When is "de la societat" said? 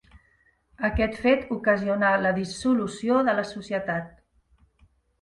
3.31-4.13